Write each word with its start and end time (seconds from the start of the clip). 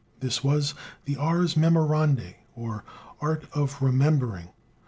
This 0.19 0.43
was 0.43 0.73
the 1.05 1.15
"Ars 1.15 1.53
Memorandi," 1.55 2.33
or 2.55 2.83
"Art 3.21 3.43
of 3.53 3.83
Remembering." 3.83 4.47